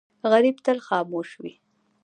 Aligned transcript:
غریب 0.31 0.57
تل 0.65 0.77
خاموش 0.87 1.29
وي 1.41 1.53